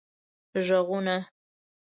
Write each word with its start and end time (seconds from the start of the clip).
ږغونه 0.65 1.15